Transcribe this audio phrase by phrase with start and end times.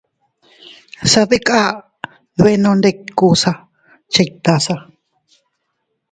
[1.11, 1.67] Sadikas
[2.37, 3.51] dbenondikusa
[4.13, 4.75] chiktasa.